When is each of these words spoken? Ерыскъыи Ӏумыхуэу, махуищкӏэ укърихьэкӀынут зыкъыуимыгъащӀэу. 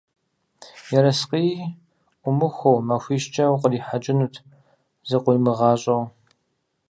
Ерыскъыи 0.97 1.51
Ӏумыхуэу, 2.21 2.79
махуищкӏэ 2.87 3.45
укърихьэкӀынут 3.53 4.33
зыкъыуимыгъащӀэу. 5.09 6.01